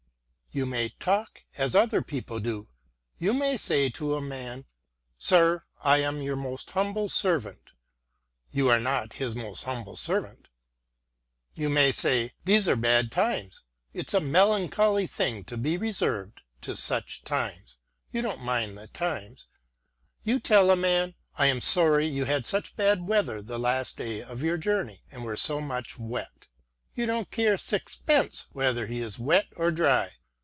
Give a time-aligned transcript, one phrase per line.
[0.53, 2.67] You may talk as other people do.
[3.17, 4.63] You may say to a man,•
[5.17, 7.69] Sir, I am your most humble servant.'
[8.51, 10.49] You are not his most humble servant.
[11.53, 16.75] You may say,' These are bad times; it's a melancholy thing to be reserved to
[16.75, 17.77] such times.'
[18.11, 19.47] You don't mind the times.
[20.21, 24.21] You tell a man,' I am sorry you had such bad weather the last day
[24.21, 26.47] of your journey and were so much wet.'
[26.93, 30.09] You don't care sixpence whether he is wet or dry.